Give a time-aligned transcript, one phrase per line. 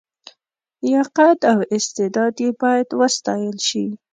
[0.85, 3.85] لیاقت او استعداد یې باید وستایل شي.